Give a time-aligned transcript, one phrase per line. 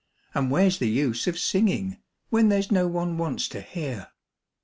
[0.33, 1.97] And where's the use of singing,
[2.31, 4.07] when there's no one wants to hear?